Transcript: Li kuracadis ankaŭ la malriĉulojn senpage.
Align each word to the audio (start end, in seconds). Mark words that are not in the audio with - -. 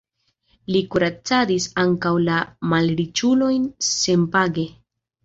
Li 0.75 0.79
kuracadis 0.93 1.67
ankaŭ 1.83 2.13
la 2.29 2.37
malriĉulojn 2.71 3.69
senpage. 3.89 4.65